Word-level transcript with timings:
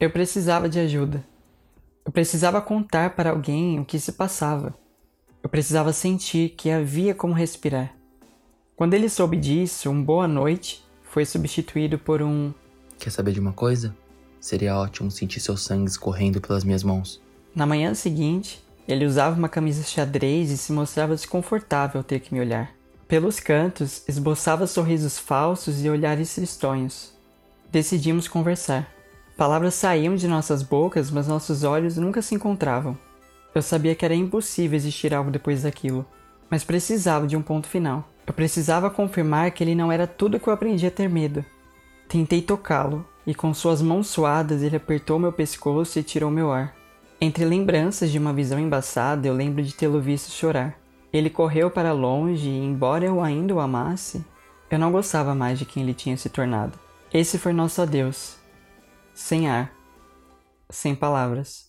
Eu 0.00 0.10
precisava 0.10 0.68
de 0.68 0.78
ajuda. 0.78 1.24
Eu 2.04 2.12
precisava 2.12 2.60
contar 2.60 3.16
para 3.16 3.30
alguém 3.30 3.80
o 3.80 3.84
que 3.84 3.98
se 3.98 4.12
passava. 4.12 4.72
Eu 5.42 5.48
precisava 5.48 5.92
sentir 5.92 6.50
que 6.50 6.70
havia 6.70 7.16
como 7.16 7.34
respirar. 7.34 7.92
Quando 8.76 8.94
ele 8.94 9.08
soube 9.08 9.36
disso, 9.36 9.90
um 9.90 10.00
boa 10.00 10.28
noite 10.28 10.84
foi 11.02 11.24
substituído 11.24 11.98
por 11.98 12.22
um 12.22 12.54
Quer 12.96 13.10
saber 13.10 13.32
de 13.32 13.40
uma 13.40 13.52
coisa? 13.52 13.92
Seria 14.40 14.76
ótimo 14.78 15.10
sentir 15.10 15.40
seu 15.40 15.56
sangue 15.56 15.90
escorrendo 15.90 16.40
pelas 16.40 16.62
minhas 16.62 16.84
mãos. 16.84 17.20
Na 17.52 17.66
manhã 17.66 17.92
seguinte, 17.92 18.62
ele 18.86 19.04
usava 19.04 19.36
uma 19.36 19.48
camisa 19.48 19.82
xadrez 19.82 20.52
e 20.52 20.56
se 20.56 20.72
mostrava 20.72 21.16
desconfortável 21.16 21.98
ao 21.98 22.04
ter 22.04 22.20
que 22.20 22.32
me 22.32 22.40
olhar. 22.40 22.72
Pelos 23.08 23.40
cantos, 23.40 24.04
esboçava 24.06 24.64
sorrisos 24.68 25.18
falsos 25.18 25.84
e 25.84 25.90
olhares 25.90 26.36
tristonhos. 26.36 27.12
Decidimos 27.68 28.28
conversar. 28.28 28.97
Palavras 29.38 29.74
saíam 29.74 30.16
de 30.16 30.26
nossas 30.26 30.64
bocas, 30.64 31.12
mas 31.12 31.28
nossos 31.28 31.62
olhos 31.62 31.96
nunca 31.96 32.20
se 32.20 32.34
encontravam. 32.34 32.98
Eu 33.54 33.62
sabia 33.62 33.94
que 33.94 34.04
era 34.04 34.12
impossível 34.12 34.74
existir 34.74 35.14
algo 35.14 35.30
depois 35.30 35.62
daquilo, 35.62 36.04
mas 36.50 36.64
precisava 36.64 37.24
de 37.24 37.36
um 37.36 37.40
ponto 37.40 37.68
final. 37.68 38.04
Eu 38.26 38.34
precisava 38.34 38.90
confirmar 38.90 39.52
que 39.52 39.62
ele 39.62 39.76
não 39.76 39.92
era 39.92 40.08
tudo 40.08 40.40
que 40.40 40.48
eu 40.48 40.52
aprendi 40.52 40.88
a 40.88 40.90
ter 40.90 41.08
medo. 41.08 41.44
Tentei 42.08 42.42
tocá-lo, 42.42 43.06
e 43.24 43.32
com 43.32 43.54
suas 43.54 43.80
mãos 43.80 44.08
suadas 44.08 44.60
ele 44.60 44.74
apertou 44.74 45.20
meu 45.20 45.32
pescoço 45.32 46.00
e 46.00 46.02
tirou 46.02 46.32
meu 46.32 46.50
ar. 46.50 46.74
Entre 47.20 47.44
lembranças 47.44 48.10
de 48.10 48.18
uma 48.18 48.32
visão 48.32 48.58
embaçada, 48.58 49.28
eu 49.28 49.34
lembro 49.34 49.62
de 49.62 49.72
tê-lo 49.72 50.00
visto 50.00 50.32
chorar. 50.32 50.76
Ele 51.12 51.30
correu 51.30 51.70
para 51.70 51.92
longe 51.92 52.48
e, 52.48 52.58
embora 52.58 53.04
eu 53.04 53.22
ainda 53.22 53.54
o 53.54 53.60
amasse, 53.60 54.20
eu 54.68 54.80
não 54.80 54.90
gostava 54.90 55.32
mais 55.32 55.60
de 55.60 55.64
quem 55.64 55.84
ele 55.84 55.94
tinha 55.94 56.16
se 56.16 56.28
tornado. 56.28 56.76
Esse 57.14 57.38
foi 57.38 57.52
nosso 57.52 57.80
adeus. 57.80 58.37
Sem 59.28 59.46
ar. 59.46 59.70
Sem 60.70 60.96
palavras. 60.96 61.67